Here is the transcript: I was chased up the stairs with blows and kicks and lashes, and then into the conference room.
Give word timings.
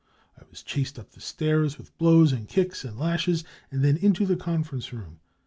I 0.35 0.41
was 0.49 0.63
chased 0.63 0.97
up 0.97 1.11
the 1.11 1.21
stairs 1.21 1.77
with 1.77 1.95
blows 1.99 2.33
and 2.33 2.47
kicks 2.49 2.83
and 2.83 2.97
lashes, 2.97 3.43
and 3.69 3.83
then 3.83 3.97
into 3.97 4.25
the 4.25 4.35
conference 4.35 4.91
room. 4.91 5.19